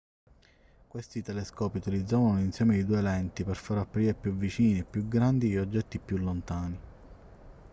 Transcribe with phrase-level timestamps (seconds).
[0.87, 5.07] questi telescopi utilizzavano un insieme di due lenti per far apparire più vicini e più
[5.07, 6.79] grandi gli oggetti più lontani